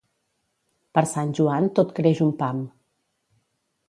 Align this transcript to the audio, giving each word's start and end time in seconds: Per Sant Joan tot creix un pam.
Per 0.97 1.03
Sant 1.11 1.33
Joan 1.39 1.67
tot 1.81 1.91
creix 1.99 2.21
un 2.29 2.31
pam. 2.39 2.65